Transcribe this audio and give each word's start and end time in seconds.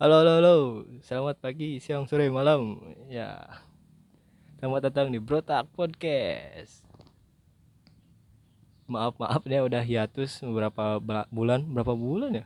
Halo, 0.00 0.24
halo, 0.24 0.32
halo. 0.40 0.56
Selamat 1.04 1.36
pagi, 1.44 1.76
siang, 1.76 2.08
sore, 2.08 2.32
malam. 2.32 2.80
Ya. 3.12 3.36
Selamat 4.56 4.88
datang 4.88 5.12
di 5.12 5.20
Brotak 5.20 5.68
Podcast. 5.76 6.80
Maaf, 8.88 9.20
maaf 9.20 9.44
ya 9.44 9.60
udah 9.60 9.84
hiatus 9.84 10.40
beberapa 10.40 10.96
bulan, 11.28 11.68
berapa 11.68 11.92
bulan 11.92 12.32
ya? 12.32 12.44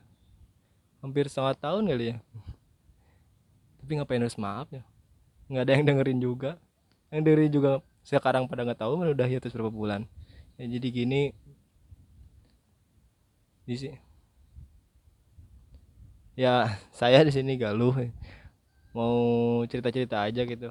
Hampir 0.98 1.30
setengah 1.30 1.54
tahun 1.54 1.86
kali 1.94 2.04
ya. 2.10 2.16
Tapi 3.78 4.02
ngapain 4.02 4.18
harus 4.18 4.34
maaf 4.34 4.66
ya? 4.74 4.82
Nggak 5.46 5.62
ada 5.62 5.72
yang 5.78 5.84
dengerin 5.86 6.18
juga. 6.18 6.58
Yang 7.14 7.22
dengerin 7.22 7.52
juga 7.54 7.70
sekarang 8.02 8.50
pada 8.50 8.66
nggak 8.66 8.82
tahu 8.82 8.98
udah 8.98 9.30
hiatus 9.30 9.54
berapa 9.54 9.70
bulan. 9.70 10.10
Ya, 10.58 10.66
jadi 10.66 10.90
gini 10.90 11.30
di 13.62 13.78
sini 13.78 14.03
ya 16.34 16.74
saya 16.98 17.22
di 17.26 17.32
sini 17.34 17.54
galuh. 17.58 17.94
Mau 18.94 19.18
cerita-cerita 19.66 20.22
aja 20.22 20.42
gitu. 20.46 20.70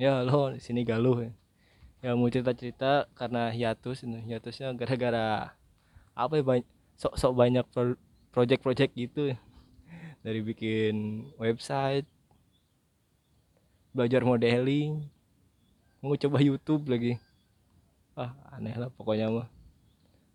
Ya 0.00 0.24
lo 0.26 0.50
di 0.50 0.60
sini 0.62 0.82
galuh. 0.82 1.30
Ya 2.00 2.16
mau 2.16 2.26
cerita-cerita 2.32 3.06
karena 3.14 3.52
hiatus 3.52 4.02
hiatusnya 4.02 4.72
gara-gara 4.74 5.52
apa 6.16 6.32
ya 6.40 6.44
banyak 6.44 6.68
sok-sok 6.96 7.32
banyak 7.36 7.64
pro 7.70 7.94
project-project 8.34 8.92
gitu. 8.96 9.36
Dari 10.24 10.40
bikin 10.42 11.26
website 11.38 12.06
belajar 13.90 14.22
modeling 14.22 15.10
mau 16.00 16.16
coba 16.16 16.38
YouTube 16.40 16.88
lagi. 16.90 17.20
Ah 18.16 18.32
aneh 18.56 18.74
lah 18.74 18.90
pokoknya 18.90 19.30
mah 19.30 19.59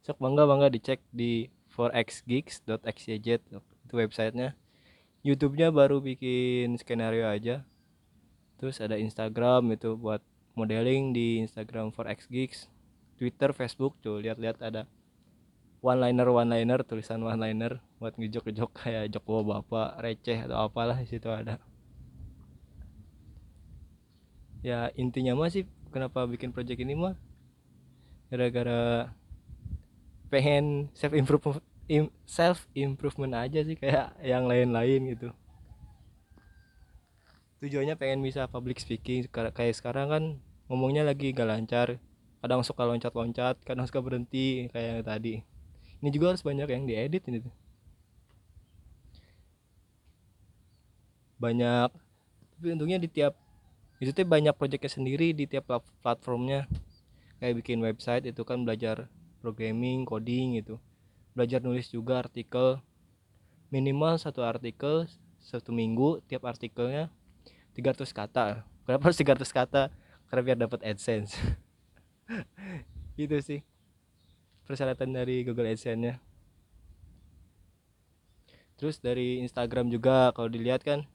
sok 0.06 0.22
bangga 0.22 0.46
bangga 0.46 0.70
dicek 0.70 1.02
di 1.10 1.50
4xgeeks.xyz 1.74 3.42
itu 3.50 3.94
websitenya. 3.98 4.54
YouTube-nya 5.26 5.74
baru 5.74 5.98
bikin 5.98 6.78
skenario 6.78 7.26
aja. 7.26 7.66
Terus 8.62 8.78
ada 8.78 9.02
Instagram 9.02 9.74
itu 9.74 9.98
buat 9.98 10.22
modeling 10.54 11.10
di 11.10 11.42
Instagram 11.42 11.90
4xgeeks 11.90 12.70
Twitter 13.18 13.50
Facebook 13.52 13.98
tuh 14.06 14.22
lihat-lihat 14.22 14.62
ada 14.62 14.86
one 15.82 15.98
liner 15.98 16.30
one 16.30 16.54
liner 16.54 16.80
tulisan 16.86 17.26
one 17.26 17.42
liner 17.42 17.82
buat 17.98 18.14
ngejok-ngejok 18.14 18.72
kayak 18.78 19.10
jok 19.10 19.26
bapak 19.26 19.98
receh 20.06 20.38
atau 20.46 20.70
apalah 20.70 21.02
situ 21.02 21.34
ada. 21.34 21.58
Ya 24.62 24.94
intinya 24.94 25.34
mah 25.34 25.50
sih 25.50 25.66
kenapa 25.90 26.30
bikin 26.30 26.54
project 26.54 26.78
ini 26.78 26.94
mah 26.94 27.18
gara-gara 28.30 29.10
pengen 30.30 30.90
self 30.98 31.14
improvement 31.14 31.62
self 32.26 32.66
improvement 32.74 33.34
aja 33.38 33.62
sih 33.62 33.78
kayak 33.78 34.18
yang 34.26 34.50
lain-lain 34.50 35.14
gitu. 35.14 35.30
Tujuannya 37.62 37.96
pengen 37.98 38.26
bisa 38.26 38.50
public 38.50 38.82
speaking 38.82 39.30
kayak 39.30 39.74
sekarang 39.78 40.08
kan 40.10 40.24
ngomongnya 40.70 41.06
lagi 41.06 41.34
gak 41.34 41.50
lancar. 41.50 41.88
Kadang 42.42 42.62
suka 42.62 42.86
loncat-loncat 42.86 43.58
kadang 43.66 43.86
suka 43.90 44.02
berhenti 44.02 44.70
kayak 44.70 45.02
yang 45.02 45.06
tadi. 45.06 45.36
Ini 46.02 46.10
juga 46.14 46.34
harus 46.34 46.46
banyak 46.46 46.68
yang 46.70 46.86
diedit 46.86 47.24
ini 47.26 47.42
tuh. 47.42 47.54
Banyak 51.42 51.90
tapi 52.56 52.68
untungnya 52.72 53.02
di 53.02 53.10
tiap 53.12 53.36
itu 53.98 54.12
tuh 54.12 54.28
banyak 54.28 54.54
projectnya 54.58 54.92
sendiri 54.92 55.34
di 55.34 55.46
tiap 55.50 55.70
platformnya. 56.02 56.70
Kayak 57.42 57.62
bikin 57.62 57.80
website 57.84 58.26
itu 58.30 58.42
kan 58.46 58.64
belajar 58.64 59.10
programming 59.46 60.02
coding 60.10 60.58
gitu. 60.58 60.82
Belajar 61.38 61.62
nulis 61.62 61.94
juga 61.94 62.26
artikel. 62.26 62.82
Minimal 63.70 64.18
satu 64.18 64.42
artikel 64.42 65.06
satu 65.38 65.70
minggu 65.70 66.26
tiap 66.26 66.50
artikelnya 66.50 67.14
300 67.78 68.10
kata. 68.10 68.66
Kenapa 68.90 69.04
harus 69.06 69.22
300 69.22 69.46
kata? 69.54 69.84
Karena 70.26 70.42
biar 70.42 70.58
dapat 70.58 70.82
adsense. 70.82 71.38
Gitu 73.22 73.38
sih 73.46 73.62
persyaratan 74.66 75.14
dari 75.14 75.46
Google 75.46 75.70
AdSense 75.70 76.02
nya 76.02 76.14
terus 78.76 79.00
dari 79.00 79.40
Instagram 79.40 79.88
juga 79.88 80.36
kalau 80.36 80.52
dilihat 80.52 80.84
kan 80.84 81.08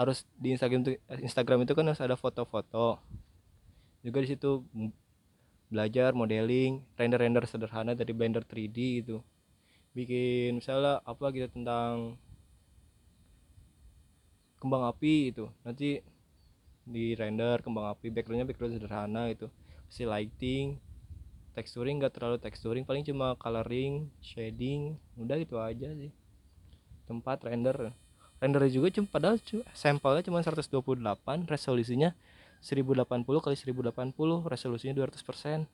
harus 0.00 0.24
di 0.40 0.56
Instagram 0.56 0.80
itu 0.80 0.90
Instagram 1.20 1.68
itu 1.68 1.76
kan 1.76 1.86
harus 1.86 2.02
ada 2.02 2.16
foto-foto. 2.18 2.98
Juga 4.00 4.18
di 4.24 4.32
situ 4.32 4.64
belajar 5.68 6.12
modeling 6.12 6.84
render-render 6.96 7.44
sederhana 7.48 7.96
dari 7.96 8.12
Blender 8.12 8.44
3D 8.44 8.76
gitu. 9.04 9.24
Bikin 9.94 10.58
misalnya 10.58 11.00
apa 11.06 11.30
gitu 11.30 11.48
tentang 11.50 12.18
kembang 14.58 14.88
api 14.88 15.28
itu 15.28 15.44
nanti 15.60 16.00
di 16.84 17.12
render 17.16 17.60
kembang 17.60 17.92
api 17.92 18.08
backgroundnya 18.08 18.48
background 18.48 18.76
sederhana 18.76 19.28
itu 19.28 19.48
si 19.92 20.08
lighting 20.08 20.80
texturing 21.54 22.02
gak 22.02 22.18
terlalu 22.18 22.36
texturing 22.42 22.82
paling 22.82 23.06
cuma 23.06 23.38
coloring 23.38 24.10
shading 24.18 24.98
udah 25.14 25.36
gitu 25.38 25.56
aja 25.60 25.88
sih. 25.94 26.10
Tempat 27.06 27.46
render. 27.46 27.94
Rendernya 28.42 28.72
juga 28.74 28.88
cuma 28.90 29.06
padahal 29.08 29.38
sampelnya 29.72 30.26
cuma 30.26 30.42
128 30.42 30.66
resolusinya 31.46 32.12
1080 32.64 33.44
kali 33.44 33.56
1080 33.60 34.48
resolusinya 34.48 34.96
200% 34.96 35.68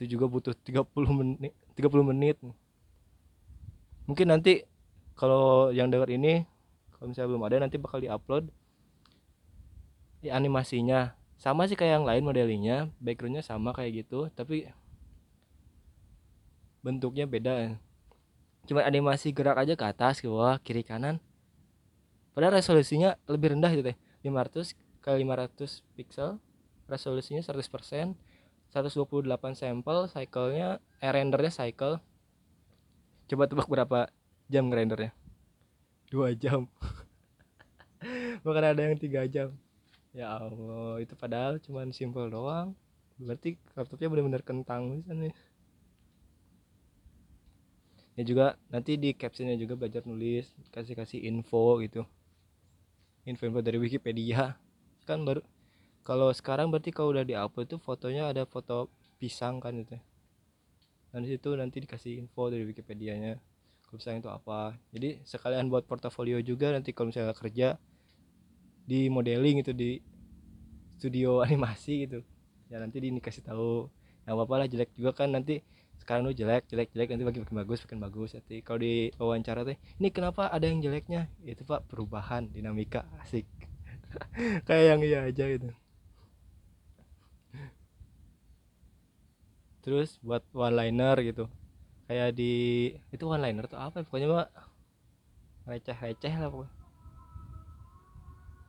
itu 0.00 0.16
juga 0.16 0.26
butuh 0.26 0.56
30 0.56 0.88
menit 1.12 1.52
30 1.76 2.10
menit. 2.10 2.40
Mungkin 4.08 4.26
nanti 4.32 4.64
kalau 5.14 5.70
yang 5.70 5.92
dengar 5.92 6.08
ini 6.08 6.48
kalau 6.96 7.12
misalnya 7.12 7.28
belum 7.36 7.44
ada 7.44 7.56
nanti 7.60 7.76
bakal 7.76 8.00
diupload 8.00 8.48
di 10.24 10.32
animasinya. 10.32 11.12
Sama 11.36 11.68
sih 11.68 11.76
kayak 11.76 12.00
yang 12.00 12.06
lain 12.08 12.24
modelingnya 12.24 12.88
backgroundnya 13.04 13.44
sama 13.44 13.76
kayak 13.76 14.08
gitu 14.08 14.32
tapi 14.32 14.64
bentuknya 16.80 17.28
beda. 17.28 17.76
Cuma 18.64 18.80
animasi 18.80 19.28
gerak 19.28 19.60
aja 19.60 19.76
ke 19.76 19.84
atas 19.84 20.24
ke 20.24 20.26
bawah 20.26 20.56
kiri 20.64 20.80
kanan. 20.80 21.20
Padahal 22.32 22.58
resolusinya 22.58 23.14
lebih 23.28 23.54
rendah 23.54 23.70
gitu 23.76 23.92
deh 23.92 23.96
500 24.24 24.72
ke 25.04 25.12
500 25.12 25.84
pixel 26.00 26.40
resolusinya 26.88 27.44
100% 27.44 28.16
128 28.72 29.54
sampel 29.54 29.98
cyclenya 30.10 30.82
eh, 30.98 31.12
rendernya 31.12 31.52
cycle. 31.52 32.02
Coba 33.30 33.46
tebak 33.46 33.68
berapa 33.70 34.10
jam 34.50 34.66
rendernya? 34.72 35.14
Dua 36.10 36.34
jam. 36.34 36.66
Bahkan 38.44 38.64
ada 38.64 38.80
yang 38.82 38.98
tiga 38.98 39.28
jam. 39.30 39.54
Ya 40.10 40.34
Allah 40.40 40.98
itu 40.98 41.14
padahal 41.14 41.62
cuman 41.62 41.94
simple 41.94 42.26
doang. 42.32 42.74
Berarti 43.20 43.60
laptopnya 43.78 44.10
benar-benar 44.10 44.42
kentang 44.42 44.90
bisa 44.98 45.14
nih. 45.14 45.30
Ya 48.18 48.22
juga 48.26 48.46
nanti 48.74 48.98
di 48.98 49.14
captionnya 49.14 49.54
juga 49.54 49.78
belajar 49.78 50.02
nulis 50.02 50.50
kasih 50.74 50.98
kasih 50.98 51.22
info 51.30 51.78
gitu. 51.78 52.02
Info 53.22 53.46
info 53.46 53.62
dari 53.62 53.78
Wikipedia 53.78 54.63
kan 55.04 55.22
baru 55.22 55.44
kalau 56.04 56.28
sekarang 56.36 56.68
berarti 56.68 56.92
kalau 56.92 57.16
udah 57.16 57.24
diupload 57.24 57.64
itu 57.64 57.76
fotonya 57.80 58.28
ada 58.28 58.44
foto 58.44 58.92
pisang 59.16 59.56
kan 59.56 59.72
itu. 59.72 59.96
Dan 61.08 61.24
situ 61.24 61.56
nanti 61.56 61.80
dikasih 61.80 62.20
info 62.20 62.52
dari 62.52 62.68
Wikipedia-nya 62.68 63.40
kalau 63.88 63.96
pisang 63.96 64.20
itu 64.20 64.28
apa. 64.28 64.76
Jadi 64.92 65.24
sekalian 65.24 65.72
buat 65.72 65.88
portofolio 65.88 66.44
juga 66.44 66.76
nanti 66.76 66.92
kalau 66.92 67.08
misalnya 67.08 67.32
kerja 67.32 67.80
di 68.84 69.08
modeling 69.08 69.64
itu 69.64 69.72
di 69.72 69.96
studio 71.00 71.40
animasi 71.46 72.04
gitu. 72.04 72.20
Ya 72.68 72.84
nanti 72.84 73.00
dikasih 73.00 73.40
tahu. 73.48 73.88
Yang 74.28 74.36
apa 74.44 74.54
lah 74.60 74.68
jelek 74.68 74.90
juga 74.92 75.24
kan 75.24 75.32
nanti 75.32 75.64
sekarang 75.96 76.28
lu 76.28 76.36
jelek 76.36 76.68
jelek 76.68 76.92
jelek 76.92 77.16
nanti 77.16 77.24
bagi 77.24 77.40
makin 77.40 77.56
bagus 77.64 77.80
makin 77.88 78.00
bagus. 78.04 78.36
Nanti 78.36 78.60
kalau 78.60 78.84
di 78.84 79.08
wawancara 79.16 79.64
teh 79.64 79.80
ini 79.96 80.12
kenapa 80.12 80.52
ada 80.52 80.68
yang 80.68 80.84
jeleknya? 80.84 81.32
Itu 81.48 81.64
pak 81.64 81.88
perubahan 81.88 82.52
dinamika 82.52 83.08
asik 83.24 83.48
kayak 84.68 84.84
yang 84.94 85.00
iya 85.04 85.18
aja 85.28 85.44
gitu. 85.48 85.68
Terus 89.84 90.16
buat 90.24 90.40
one 90.56 90.74
liner 90.74 91.16
gitu. 91.20 91.44
Kayak 92.08 92.36
di 92.36 92.52
itu 93.12 93.24
one 93.28 93.44
liner 93.44 93.68
tuh 93.68 93.80
apa 93.80 94.00
ya? 94.00 94.04
pokoknya 94.08 94.28
mah 94.32 94.48
receh 95.68 95.96
receh 95.96 96.34
lah 96.40 96.48
pokoknya. 96.48 96.72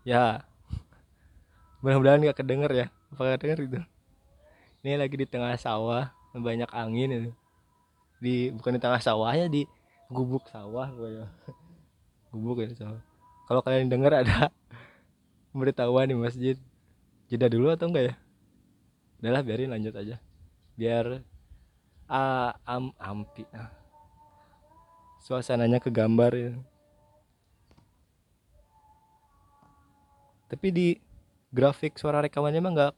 Ya. 0.03 0.25
Mudah-mudahan 1.81 2.19
nggak 2.19 2.39
kedenger 2.43 2.71
ya. 2.75 2.87
Apa 3.15 3.39
kedenger 3.39 3.59
gitu. 3.63 3.79
Ini 4.83 4.99
lagi 4.99 5.15
di 5.15 5.27
tengah 5.27 5.55
sawah 5.55 6.11
banyak 6.35 6.67
angin 6.75 7.09
itu 7.15 7.31
di 8.19 8.51
bukan 8.51 8.75
di 8.75 8.81
tengah 8.83 8.99
sawahnya 8.99 9.47
di 9.47 9.63
gubuk 10.11 10.47
sawah 10.51 10.91
pokoknya. 10.91 11.27
Gubuk 12.35 12.59
ya 12.59 12.67
sawah. 12.75 13.01
Kalau 13.47 13.61
kalian 13.63 13.87
denger 13.87 14.25
ada 14.25 14.51
pemberitahuan 15.55 16.11
di 16.11 16.19
masjid. 16.19 16.59
Jeda 17.31 17.47
dulu 17.47 17.71
atau 17.71 17.87
enggak 17.87 18.11
ya? 18.11 18.13
Udahlah 19.23 19.41
biarin 19.47 19.71
lanjut 19.71 19.95
aja. 19.95 20.19
Biar 20.75 21.23
uh, 22.11 22.51
am 22.67 22.91
ampi 22.99 23.47
uh, 23.55 23.71
suasananya 25.23 25.79
ke 25.79 25.87
gambar 25.87 26.31
ya. 26.35 26.51
tapi 30.45 30.69
di 30.69 30.87
grafik 31.49 31.97
suara 31.97 32.21
rekamannya 32.21 32.61
emang 32.61 32.73
nggak 32.77 32.95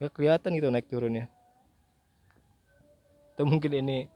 nggak 0.00 0.12
kelihatan 0.18 0.50
gitu 0.56 0.66
naik 0.72 0.88
turunnya. 0.88 1.30
Atau 3.32 3.46
mungkin 3.48 3.72
ini 3.72 4.08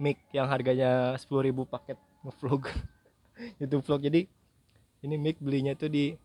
mic 0.00 0.18
yang 0.34 0.48
harganya 0.50 1.14
10.000 1.20 1.52
paket 1.68 1.98
ngevlog. 2.24 2.72
YouTube 3.60 3.84
vlog. 3.84 4.02
Jadi 4.02 4.24
ini 5.04 5.14
mic 5.20 5.36
belinya 5.36 5.76
tuh 5.76 5.92
di 5.92 6.16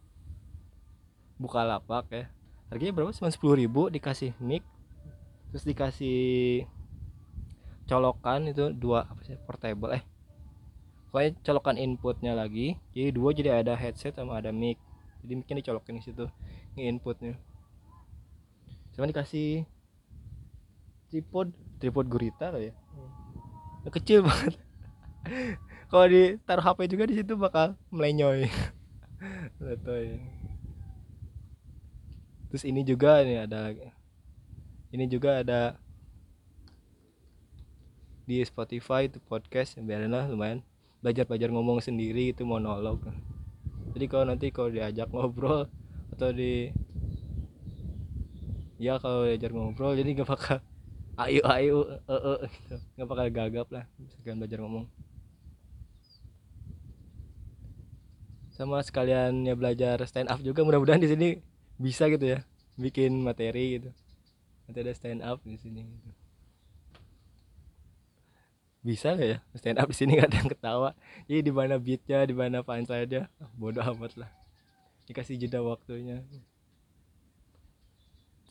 Bukalapak 1.39 2.05
ya. 2.11 2.27
Harganya 2.69 2.93
berapa 2.93 3.15
cuma 3.15 3.31
10.000 3.33 3.95
dikasih 3.95 4.37
mic 4.37 4.61
terus 5.49 5.65
dikasih 5.65 6.69
colokan 7.89 8.45
itu 8.53 8.69
dua 8.69 9.09
apa 9.09 9.17
sih? 9.25 9.33
Portable 9.47 9.97
eh. 9.97 10.03
Pokoknya 11.09 11.33
colokan 11.41 11.75
inputnya 11.81 12.37
lagi. 12.37 12.77
Jadi 12.93 13.09
dua 13.09 13.33
jadi 13.33 13.65
ada 13.65 13.73
headset 13.73 14.13
sama 14.13 14.37
ada 14.37 14.53
mic. 14.53 14.77
Jadi 15.25 15.33
micnya 15.41 15.55
dicolokin 15.57 15.97
di 15.97 16.03
situ 16.05 16.29
ini 16.77 16.85
inputnya. 16.93 17.33
Sama 18.93 19.09
dikasih 19.09 19.65
tripod. 21.09 21.49
Tripod 21.81 22.05
gurita 22.05 22.53
loh 22.53 22.61
ya? 22.61 22.75
Hmm. 22.75 23.89
kecil 23.89 24.21
banget. 24.21 24.53
Kalau 25.89 26.05
ditaruh 26.05 26.61
HP 26.61 26.79
juga 26.93 27.09
di 27.09 27.17
situ 27.17 27.33
bakal 27.33 27.73
melenyoy 27.89 28.45
ya. 29.65 30.38
Terus 32.49 32.65
ini 32.65 32.81
juga 32.81 33.21
nih 33.21 33.45
ada 33.45 33.73
ini 34.89 35.05
juga 35.05 35.45
ada 35.45 35.77
di 38.29 38.45
Spotify 38.45 39.09
itu 39.09 39.17
podcast 39.25 39.81
biarin 39.81 40.13
lah 40.13 40.29
lumayan. 40.29 40.61
Belajar 41.01 41.25
belajar 41.25 41.49
ngomong 41.49 41.81
sendiri 41.81 42.29
itu 42.29 42.45
monolog. 42.45 43.01
Jadi 43.97 44.05
kalau 44.05 44.29
nanti 44.29 44.53
kalau 44.53 44.69
diajak 44.69 45.09
ngobrol 45.09 45.65
atau 46.13 46.29
di 46.29 46.69
ya 48.77 49.01
kalau 49.01 49.25
diajak 49.25 49.49
ngobrol 49.49 49.97
jadi 49.97 50.13
nggak 50.13 50.29
bakal 50.29 50.61
ayo 51.25 51.41
ayo 51.49 51.77
e 52.05 52.17
-e, 52.21 52.35
gitu. 52.53 52.75
Nggak 52.97 53.07
bakal 53.09 53.25
gagap 53.33 53.67
lah 53.73 53.85
sekalian 54.13 54.37
belajar 54.45 54.59
ngomong. 54.61 54.85
Sama 58.53 58.77
sekalian 58.85 59.41
ya 59.41 59.57
belajar 59.57 59.97
stand 60.05 60.29
up 60.29 60.37
juga 60.45 60.61
mudah-mudahan 60.61 61.01
di 61.01 61.09
sini 61.09 61.29
bisa 61.79 62.11
gitu 62.11 62.35
ya 62.35 62.39
bikin 62.75 63.23
materi 63.23 63.79
gitu. 63.79 63.89
Nanti 64.67 64.79
ada 64.83 64.93
stand 64.93 65.23
up 65.23 65.39
di 65.47 65.55
sini 65.59 65.87
gitu. 65.87 66.11
Bisa 68.79 69.15
gak 69.15 69.27
ya? 69.27 69.37
Stand 69.55 69.79
up 69.79 69.87
di 69.91 69.95
sini 69.95 70.15
gak 70.19 70.31
ada 70.31 70.37
yang 70.39 70.51
ketawa. 70.51 70.89
Jadi 71.27 71.39
di 71.43 71.53
mana 71.55 71.75
beatnya 71.79 72.23
di 72.23 72.35
mana 72.35 72.63
punchline 72.63 73.27
oh, 73.39 73.51
bodoh 73.59 73.83
amat 73.95 74.15
lah. 74.19 74.31
Dikasih 75.07 75.35
jeda 75.35 75.59
waktunya. 75.59 76.23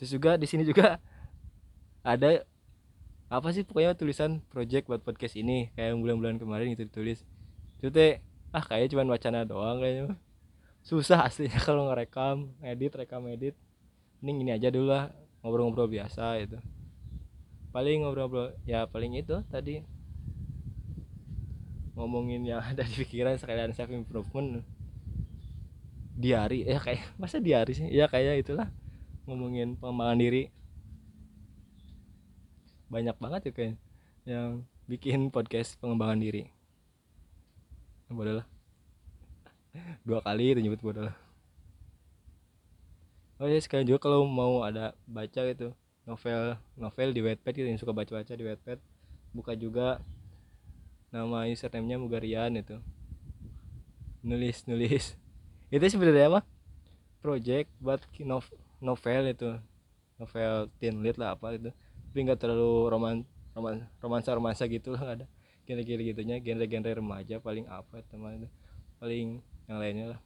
Terus 0.01 0.11
juga 0.13 0.37
di 0.37 0.49
sini 0.49 0.65
juga 0.69 1.01
ada 2.05 2.45
apa 3.29 3.49
sih 3.53 3.65
pokoknya 3.65 3.93
tulisan 3.93 4.41
project 4.53 4.89
buat 4.89 5.05
podcast 5.05 5.37
ini? 5.37 5.73
Kayak 5.77 6.01
bulan-bulan 6.01 6.37
kemarin 6.41 6.73
itu 6.77 6.85
ditulis. 6.85 7.25
Itu 7.81 7.93
teh 7.93 8.21
ah 8.53 8.65
kayaknya 8.65 8.97
cuma 8.97 9.13
wacana 9.13 9.45
doang 9.45 9.77
kayaknya 9.81 10.17
susah 10.83 11.27
aslinya 11.27 11.61
kalau 11.69 11.89
ngerekam 11.91 12.53
edit 12.65 12.93
rekam 12.95 13.25
edit 13.29 13.55
mending 14.19 14.49
ini 14.49 14.51
aja 14.57 14.69
dulu 14.73 14.91
lah 14.91 15.15
ngobrol-ngobrol 15.43 15.87
biasa 15.87 16.43
itu 16.43 16.59
paling 17.69 18.05
ngobrol-ngobrol 18.05 18.57
ya 18.65 18.89
paling 18.89 19.15
itu 19.15 19.39
tadi. 19.47 19.85
Ngomongin 21.95 22.47
yang 22.47 22.59
ada 22.75 22.83
di 22.85 22.95
pikiran 22.95 23.37
sekalian 23.37 23.71
self 23.71 23.93
improvement. 23.93 24.65
Diari 26.19 26.67
ya 26.67 26.83
kayak 26.83 27.15
masa 27.21 27.39
diari 27.39 27.73
sih? 27.77 27.89
Ya 27.93 28.11
kayak 28.11 28.43
itulah 28.43 28.67
ngomongin 29.29 29.77
pengembangan 29.77 30.19
diri. 30.19 30.51
Banyak 32.89 33.17
banget 33.21 33.41
ya 33.47 33.53
kayak 33.53 33.75
yang 34.25 34.65
bikin 34.89 35.29
podcast 35.29 35.77
pengembangan 35.79 36.19
diri. 36.19 36.49
Bodoh 38.09 38.41
lah 38.41 38.58
dua 40.07 40.19
kali 40.27 40.55
itu 40.55 40.61
nyebut 40.65 40.81
bodoh 40.83 41.05
lah 41.09 41.17
oh 43.41 43.49
ya 43.49 43.59
sekarang 43.63 43.87
juga 43.87 43.99
kalau 44.05 44.27
mau 44.27 44.63
ada 44.67 44.95
baca 45.07 45.41
gitu 45.51 45.75
novel 46.09 46.57
novel 46.75 47.09
di 47.17 47.21
Wattpad 47.25 47.55
gitu 47.55 47.69
yang 47.69 47.81
suka 47.81 47.93
baca-baca 47.93 48.33
di 48.35 48.45
Wattpad 48.47 48.79
buka 49.37 49.53
juga 49.55 50.01
nama 51.09 51.49
username-nya 51.49 51.97
Mugarian 51.97 52.53
itu. 52.61 52.77
Nulis 54.25 54.67
nulis. 54.69 55.17
Itu 55.75 55.85
sebenarnya 55.89 56.29
apa? 56.33 56.41
Project 57.25 57.69
buat 57.81 58.01
novel 58.81 59.23
itu. 59.33 59.51
Novel 60.19 60.53
teen 60.83 60.99
lead 61.05 61.17
lah 61.21 61.39
apa 61.39 61.55
itu 61.55 61.71
tapi 62.09 62.25
nggak 62.25 62.41
terlalu 62.41 62.91
roman 62.91 63.17
roman 63.55 63.85
romansa 64.03 64.31
romansa 64.35 64.65
gitu 64.67 64.97
lah 64.97 65.15
ada. 65.15 65.27
Genre-genre 65.69 66.03
gitunya 66.03 66.37
genre-genre 66.43 66.91
remaja 66.99 67.37
paling 67.39 67.69
apa 67.69 68.03
teman 68.11 68.43
itu. 68.43 68.49
Paling 68.99 69.27
yang 69.69 69.79
lainnya 69.79 70.07
lah. 70.17 70.21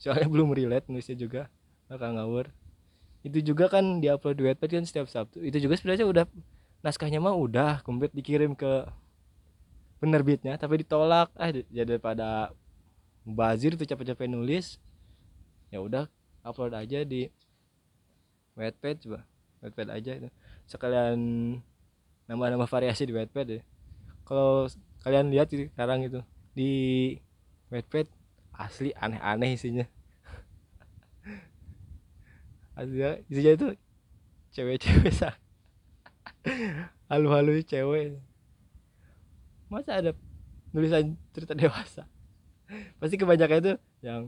Soalnya 0.00 0.32
belum 0.32 0.56
relate 0.56 0.88
nulisnya 0.88 1.14
juga. 1.14 1.52
Bakal 1.92 2.16
ngawur. 2.16 2.48
Itu 3.20 3.44
juga 3.44 3.68
kan 3.68 4.00
diupload 4.00 4.36
di 4.40 4.44
Wattpad 4.48 4.70
kan 4.80 4.84
setiap 4.88 5.06
Sabtu. 5.12 5.44
Itu 5.44 5.60
juga 5.60 5.76
sebenarnya 5.76 6.08
udah 6.08 6.24
naskahnya 6.80 7.20
mah 7.20 7.36
udah 7.36 7.84
komplit 7.84 8.08
dikirim 8.16 8.56
ke 8.56 8.88
penerbitnya 10.00 10.56
tapi 10.56 10.80
ditolak. 10.80 11.28
Ah 11.36 11.52
jadi 11.52 12.00
pada 12.00 12.56
bazir 13.28 13.76
tuh 13.76 13.84
capek-capek 13.84 14.32
nulis 14.32 14.80
ya 15.68 15.84
udah 15.84 16.08
upload 16.40 16.72
aja 16.72 17.04
di 17.04 17.28
Wattpad 18.56 18.96
coba. 19.04 19.20
Wattpad 19.60 19.88
aja 19.92 20.12
itu. 20.16 20.28
Sekalian 20.64 21.18
nama-nama 22.24 22.64
variasi 22.64 23.04
di 23.04 23.12
Wattpad 23.12 23.46
ya. 23.52 23.62
Kalau 24.24 24.64
kalian 25.04 25.28
lihat 25.28 25.52
sekarang 25.52 26.08
itu 26.08 26.24
di 26.56 26.72
Wattpad 27.70 28.06
asli 28.54 28.90
aneh-aneh 28.98 29.54
isinya. 29.54 29.86
Asli 32.74 32.98
isinya 33.30 33.52
itu 33.54 33.68
cewek-cewek 34.50 35.14
sah 35.14 35.34
halu-halu 37.06 37.62
cewek. 37.62 38.18
Masa 39.70 40.02
ada 40.02 40.10
tulisan 40.74 41.14
cerita 41.30 41.54
dewasa? 41.54 42.06
Pasti 42.98 43.14
kebanyakan 43.18 43.58
itu 43.62 43.74
yang 44.02 44.22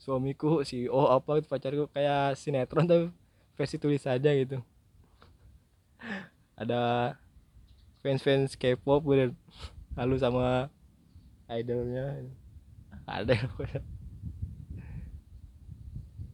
suamiku 0.00 0.62
si 0.62 0.86
oh 0.86 1.10
apa 1.10 1.40
itu 1.40 1.48
pacarku 1.48 1.88
kayak 1.90 2.36
sinetron 2.38 2.86
tapi 2.86 3.08
versi 3.56 3.76
tulis 3.80 4.04
saja 4.04 4.32
gitu. 4.36 4.60
Ada 6.56 7.12
fans-fans 8.04 8.56
K-pop 8.56 9.04
lalu 9.96 10.16
sama 10.20 10.68
idolnya. 11.48 12.26
Ada 13.06 13.38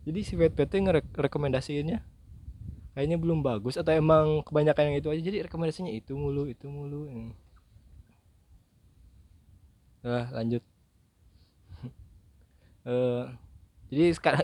jadi 0.03 0.21
si 0.27 0.35
VTT 0.35 0.83
ngerekomendasiinnya 1.15 2.03
kayaknya 2.93 3.17
belum 3.17 3.41
bagus 3.41 3.79
atau 3.79 3.95
emang 3.95 4.43
kebanyakan 4.45 4.93
yang 4.93 4.97
itu 4.99 5.09
aja? 5.09 5.23
Jadi 5.23 5.39
rekomendasinya 5.47 5.93
itu 5.95 6.13
mulu 6.19 6.51
itu 6.51 6.67
mulu 6.67 7.07
nah 10.03 10.27
lanjut. 10.35 10.63
Uh, 12.83 13.31
jadi 13.95 14.11
sekarang 14.19 14.43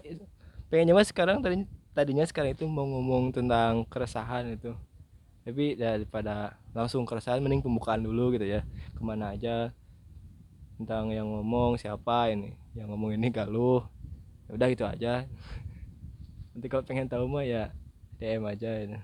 pengennya 0.70 0.94
mas 0.94 1.10
sekarang 1.10 1.42
tadi 1.42 1.66
tadinya 1.90 2.22
sekarang 2.22 2.54
itu 2.54 2.62
mau 2.70 2.86
ngomong 2.86 3.34
tentang 3.34 3.82
keresahan 3.90 4.54
itu. 4.54 4.70
Tapi 5.42 5.74
daripada 5.74 6.54
langsung 6.70 7.02
keresahan 7.02 7.42
mending 7.42 7.66
pembukaan 7.66 8.06
dulu 8.06 8.30
gitu 8.38 8.46
ya. 8.46 8.62
Ke 8.94 9.02
mana 9.02 9.34
aja 9.34 9.74
tentang 10.78 11.10
yang 11.10 11.26
ngomong 11.26 11.74
siapa 11.74 12.30
ini 12.30 12.54
yang 12.78 12.94
ngomong 12.94 13.18
ini 13.18 13.34
galuh 13.34 13.82
ya 14.46 14.54
udah 14.54 14.68
gitu 14.70 14.86
aja 14.86 15.26
nanti 16.54 16.66
kalau 16.70 16.86
pengen 16.86 17.10
tahu 17.10 17.26
mah 17.26 17.42
ya 17.42 17.74
DM 18.18 18.46
aja 18.46 18.70
ya. 18.86 19.02